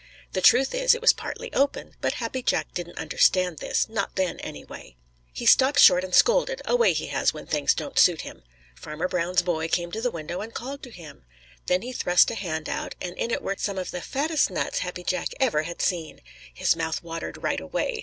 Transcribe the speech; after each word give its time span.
The 0.33 0.41
truth 0.41 0.73
is 0.73 0.95
it 0.95 1.01
was 1.01 1.13
partly 1.13 1.53
open, 1.53 1.93
but 2.01 2.13
Happy 2.13 2.41
Jack 2.41 2.73
didn't 2.73 2.97
understand 2.97 3.59
this, 3.59 3.87
not 3.87 4.15
then, 4.15 4.39
anyway. 4.39 4.95
He 5.31 5.45
stopped 5.45 5.77
short 5.79 6.03
and 6.03 6.11
scolded, 6.15 6.59
a 6.65 6.75
way 6.75 6.91
he 6.91 7.05
has 7.13 7.35
when 7.35 7.45
things 7.45 7.75
don't 7.75 7.99
suit 7.99 8.21
him. 8.21 8.41
Farmer 8.73 9.07
Brown's 9.07 9.43
boy 9.43 9.67
came 9.67 9.91
to 9.91 10.01
the 10.01 10.09
window 10.09 10.41
and 10.41 10.55
called 10.55 10.81
to 10.81 10.89
him. 10.89 11.23
Then 11.67 11.83
he 11.83 11.93
thrust 11.93 12.31
a 12.31 12.33
hand 12.33 12.67
out, 12.67 12.95
and 12.99 13.15
in 13.15 13.29
it 13.29 13.43
were 13.43 13.57
some 13.59 13.77
of 13.77 13.91
the 13.91 14.01
fattest 14.01 14.49
nuts 14.49 14.79
Happy 14.79 15.03
Jack 15.03 15.35
ever 15.39 15.61
had 15.61 15.83
seen. 15.83 16.21
His 16.51 16.75
mouth 16.75 17.03
watered 17.03 17.43
right 17.43 17.59
away. 17.61 17.99